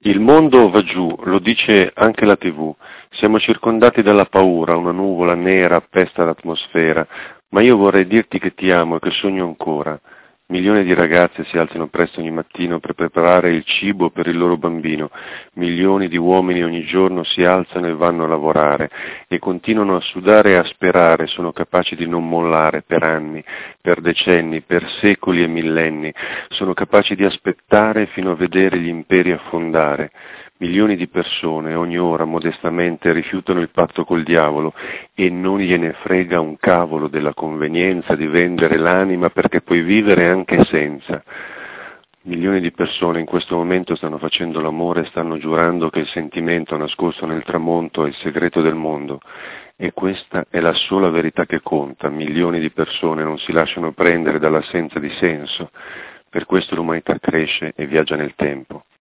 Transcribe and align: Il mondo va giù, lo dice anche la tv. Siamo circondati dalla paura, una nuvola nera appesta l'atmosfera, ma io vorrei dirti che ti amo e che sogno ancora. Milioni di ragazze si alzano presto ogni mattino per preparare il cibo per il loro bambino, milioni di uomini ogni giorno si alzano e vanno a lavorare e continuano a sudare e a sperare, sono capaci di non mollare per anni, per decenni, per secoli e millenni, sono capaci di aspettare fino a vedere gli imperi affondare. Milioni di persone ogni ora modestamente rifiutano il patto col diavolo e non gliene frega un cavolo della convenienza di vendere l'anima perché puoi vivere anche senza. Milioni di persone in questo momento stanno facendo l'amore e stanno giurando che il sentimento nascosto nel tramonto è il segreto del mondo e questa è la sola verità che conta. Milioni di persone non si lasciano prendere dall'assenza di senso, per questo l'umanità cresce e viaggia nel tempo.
Il 0.00 0.20
mondo 0.20 0.68
va 0.68 0.82
giù, 0.82 1.16
lo 1.24 1.38
dice 1.38 1.90
anche 1.94 2.24
la 2.24 2.36
tv. 2.36 2.74
Siamo 3.10 3.38
circondati 3.38 4.02
dalla 4.02 4.26
paura, 4.26 4.76
una 4.76 4.90
nuvola 4.90 5.34
nera 5.34 5.76
appesta 5.76 6.24
l'atmosfera, 6.24 7.06
ma 7.50 7.62
io 7.62 7.76
vorrei 7.76 8.06
dirti 8.06 8.38
che 8.38 8.52
ti 8.54 8.70
amo 8.70 8.96
e 8.96 8.98
che 9.00 9.10
sogno 9.10 9.46
ancora. 9.46 9.98
Milioni 10.46 10.84
di 10.84 10.92
ragazze 10.92 11.42
si 11.44 11.56
alzano 11.56 11.86
presto 11.86 12.20
ogni 12.20 12.30
mattino 12.30 12.78
per 12.78 12.92
preparare 12.92 13.54
il 13.54 13.64
cibo 13.64 14.10
per 14.10 14.26
il 14.26 14.36
loro 14.36 14.58
bambino, 14.58 15.08
milioni 15.54 16.06
di 16.06 16.18
uomini 16.18 16.62
ogni 16.62 16.84
giorno 16.84 17.24
si 17.24 17.42
alzano 17.42 17.86
e 17.86 17.94
vanno 17.94 18.24
a 18.24 18.28
lavorare 18.28 18.90
e 19.26 19.38
continuano 19.38 19.96
a 19.96 20.00
sudare 20.00 20.50
e 20.50 20.56
a 20.56 20.64
sperare, 20.64 21.28
sono 21.28 21.50
capaci 21.52 21.96
di 21.96 22.06
non 22.06 22.28
mollare 22.28 22.82
per 22.82 23.04
anni, 23.04 23.42
per 23.80 24.02
decenni, 24.02 24.60
per 24.60 24.86
secoli 25.00 25.42
e 25.42 25.46
millenni, 25.46 26.12
sono 26.48 26.74
capaci 26.74 27.14
di 27.14 27.24
aspettare 27.24 28.04
fino 28.08 28.32
a 28.32 28.36
vedere 28.36 28.78
gli 28.78 28.88
imperi 28.88 29.32
affondare. 29.32 30.10
Milioni 30.56 30.94
di 30.94 31.08
persone 31.08 31.74
ogni 31.74 31.98
ora 31.98 32.24
modestamente 32.24 33.12
rifiutano 33.12 33.60
il 33.60 33.70
patto 33.70 34.04
col 34.04 34.22
diavolo 34.22 34.72
e 35.12 35.28
non 35.28 35.58
gliene 35.58 35.94
frega 35.94 36.38
un 36.38 36.56
cavolo 36.58 37.08
della 37.08 37.34
convenienza 37.34 38.14
di 38.14 38.28
vendere 38.28 38.78
l'anima 38.78 39.30
perché 39.30 39.62
puoi 39.62 39.82
vivere 39.82 40.28
anche 40.28 40.62
senza. 40.66 41.24
Milioni 42.22 42.60
di 42.60 42.70
persone 42.70 43.18
in 43.18 43.26
questo 43.26 43.56
momento 43.56 43.96
stanno 43.96 44.16
facendo 44.16 44.60
l'amore 44.60 45.00
e 45.00 45.06
stanno 45.06 45.38
giurando 45.38 45.90
che 45.90 45.98
il 45.98 46.06
sentimento 46.06 46.76
nascosto 46.76 47.26
nel 47.26 47.42
tramonto 47.42 48.04
è 48.04 48.08
il 48.08 48.14
segreto 48.14 48.60
del 48.60 48.76
mondo 48.76 49.20
e 49.74 49.92
questa 49.92 50.46
è 50.48 50.60
la 50.60 50.72
sola 50.72 51.10
verità 51.10 51.46
che 51.46 51.62
conta. 51.62 52.08
Milioni 52.08 52.60
di 52.60 52.70
persone 52.70 53.24
non 53.24 53.38
si 53.38 53.50
lasciano 53.50 53.90
prendere 53.90 54.38
dall'assenza 54.38 55.00
di 55.00 55.10
senso, 55.18 55.72
per 56.30 56.46
questo 56.46 56.76
l'umanità 56.76 57.18
cresce 57.18 57.72
e 57.74 57.86
viaggia 57.86 58.14
nel 58.14 58.34
tempo. 58.36 58.84